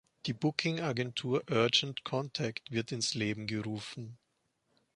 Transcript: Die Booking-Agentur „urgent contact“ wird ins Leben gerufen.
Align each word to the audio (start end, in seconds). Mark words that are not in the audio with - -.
Die 0.25 0.33
Booking-Agentur 0.33 1.43
„urgent 1.47 2.03
contact“ 2.03 2.71
wird 2.71 2.91
ins 2.91 3.13
Leben 3.13 3.45
gerufen. 3.45 4.17